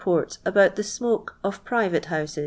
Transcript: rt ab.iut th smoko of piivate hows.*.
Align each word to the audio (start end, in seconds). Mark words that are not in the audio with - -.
rt 0.03 0.39
ab.iut 0.47 0.75
th 0.77 0.81
smoko 0.83 1.29
of 1.43 1.63
piivate 1.63 2.05
hows.*. 2.05 2.39